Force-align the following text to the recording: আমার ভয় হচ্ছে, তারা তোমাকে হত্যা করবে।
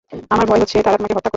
আমার 0.33 0.45
ভয় 0.49 0.59
হচ্ছে, 0.63 0.77
তারা 0.85 0.97
তোমাকে 0.99 1.13
হত্যা 1.15 1.21
করবে। 1.21 1.29